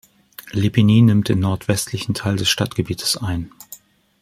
Lipiny 0.49 1.03
nimmt 1.03 1.29
den 1.29 1.37
nordwestlichen 1.37 2.15
Teil 2.15 2.35
des 2.35 2.49
Stadtgebiets 2.49 3.17
ein. 3.17 3.51